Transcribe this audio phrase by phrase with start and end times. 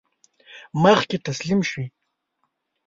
[0.83, 1.83] مخکې تسلیم شي.